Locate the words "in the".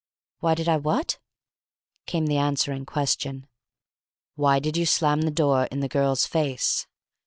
5.65-5.87